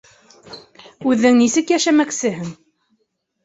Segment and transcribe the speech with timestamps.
[1.11, 2.53] -Үҙең нисек йәшәмәксеһең?